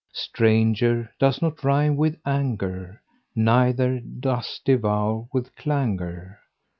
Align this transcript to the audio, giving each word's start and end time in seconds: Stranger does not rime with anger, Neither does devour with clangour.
Stranger 0.13 1.11
does 1.19 1.43
not 1.43 1.63
rime 1.63 1.95
with 1.95 2.19
anger, 2.25 3.03
Neither 3.35 3.99
does 3.99 4.59
devour 4.65 5.27
with 5.31 5.53
clangour. 5.55 6.39